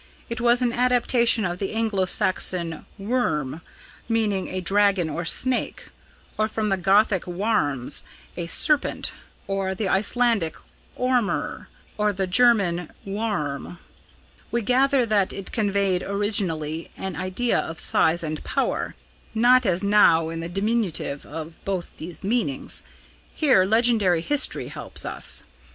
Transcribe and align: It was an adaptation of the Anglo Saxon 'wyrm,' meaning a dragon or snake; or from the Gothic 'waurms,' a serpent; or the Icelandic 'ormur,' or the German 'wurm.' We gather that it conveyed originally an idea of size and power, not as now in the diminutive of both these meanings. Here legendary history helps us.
It 0.31 0.41
was 0.41 0.63
an 0.63 0.73
adaptation 0.73 1.45
of 1.45 1.59
the 1.59 1.73
Anglo 1.73 2.05
Saxon 2.07 2.87
'wyrm,' 2.97 3.61
meaning 4.09 4.47
a 4.47 4.59
dragon 4.59 5.11
or 5.11 5.25
snake; 5.25 5.89
or 6.39 6.47
from 6.47 6.69
the 6.69 6.77
Gothic 6.77 7.25
'waurms,' 7.27 8.01
a 8.35 8.47
serpent; 8.47 9.11
or 9.45 9.75
the 9.75 9.87
Icelandic 9.87 10.55
'ormur,' 10.97 11.67
or 11.99 12.13
the 12.13 12.25
German 12.25 12.89
'wurm.' 13.05 13.77
We 14.49 14.63
gather 14.63 15.05
that 15.05 15.33
it 15.33 15.51
conveyed 15.51 16.01
originally 16.01 16.89
an 16.97 17.15
idea 17.15 17.59
of 17.59 17.79
size 17.79 18.23
and 18.23 18.43
power, 18.43 18.95
not 19.35 19.67
as 19.67 19.83
now 19.83 20.29
in 20.29 20.39
the 20.39 20.49
diminutive 20.49 21.27
of 21.27 21.63
both 21.63 21.95
these 21.99 22.23
meanings. 22.23 22.81
Here 23.35 23.65
legendary 23.65 24.21
history 24.21 24.69
helps 24.69 25.05
us. 25.05 25.43